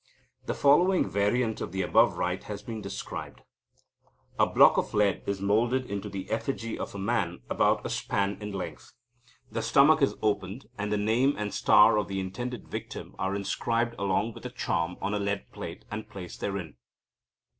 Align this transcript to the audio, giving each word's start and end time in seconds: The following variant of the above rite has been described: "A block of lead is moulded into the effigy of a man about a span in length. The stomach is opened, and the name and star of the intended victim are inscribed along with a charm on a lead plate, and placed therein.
The 0.47 0.55
following 0.55 1.07
variant 1.07 1.61
of 1.61 1.71
the 1.71 1.83
above 1.83 2.17
rite 2.17 2.45
has 2.45 2.63
been 2.63 2.81
described: 2.81 3.41
"A 4.39 4.47
block 4.47 4.77
of 4.79 4.95
lead 4.95 5.21
is 5.27 5.39
moulded 5.41 5.85
into 5.85 6.09
the 6.09 6.27
effigy 6.31 6.75
of 6.75 6.95
a 6.95 6.97
man 6.97 7.43
about 7.51 7.85
a 7.85 7.89
span 7.91 8.41
in 8.41 8.51
length. 8.51 8.93
The 9.51 9.61
stomach 9.61 10.01
is 10.01 10.15
opened, 10.23 10.65
and 10.75 10.91
the 10.91 10.97
name 10.97 11.35
and 11.37 11.53
star 11.53 11.99
of 11.99 12.07
the 12.07 12.19
intended 12.19 12.67
victim 12.67 13.13
are 13.19 13.35
inscribed 13.35 13.93
along 13.99 14.33
with 14.33 14.43
a 14.47 14.49
charm 14.49 14.97
on 15.03 15.13
a 15.13 15.19
lead 15.19 15.51
plate, 15.51 15.85
and 15.91 16.09
placed 16.09 16.39
therein. 16.41 16.77